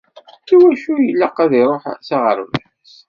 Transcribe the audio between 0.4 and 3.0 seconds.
Iwacu i y-ilaq ad ruḥeɣ s aɣerbaz?